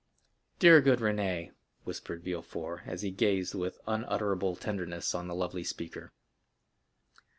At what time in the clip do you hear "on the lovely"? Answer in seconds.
5.13-5.63